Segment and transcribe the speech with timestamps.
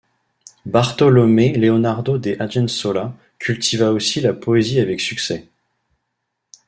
[0.65, 5.47] Bartolomé Leonardo de Argensola cultiva aussi la poésie avec succès.